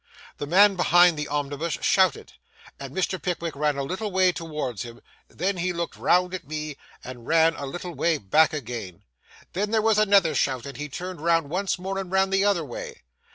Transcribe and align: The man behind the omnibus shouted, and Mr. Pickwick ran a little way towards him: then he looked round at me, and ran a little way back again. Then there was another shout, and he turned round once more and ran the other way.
The 0.39 0.47
man 0.47 0.75
behind 0.75 1.15
the 1.15 1.27
omnibus 1.27 1.77
shouted, 1.81 2.33
and 2.79 2.91
Mr. 2.91 3.21
Pickwick 3.21 3.55
ran 3.55 3.77
a 3.77 3.83
little 3.83 4.11
way 4.11 4.31
towards 4.31 4.81
him: 4.81 4.99
then 5.27 5.57
he 5.57 5.71
looked 5.73 5.95
round 5.95 6.33
at 6.33 6.47
me, 6.47 6.75
and 7.03 7.27
ran 7.27 7.53
a 7.53 7.67
little 7.67 7.93
way 7.93 8.17
back 8.17 8.51
again. 8.51 9.03
Then 9.53 9.69
there 9.69 9.79
was 9.79 9.99
another 9.99 10.33
shout, 10.33 10.65
and 10.65 10.77
he 10.77 10.89
turned 10.89 11.21
round 11.21 11.51
once 11.51 11.77
more 11.77 11.99
and 11.99 12.11
ran 12.11 12.31
the 12.31 12.43
other 12.43 12.65
way. 12.65 13.03